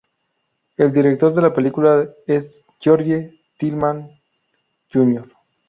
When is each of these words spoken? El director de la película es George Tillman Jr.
El 0.77 0.91
director 0.91 1.31
de 1.35 1.43
la 1.43 1.53
película 1.53 2.09
es 2.25 2.65
George 2.79 3.35
Tillman 3.59 4.09
Jr. 4.91 5.31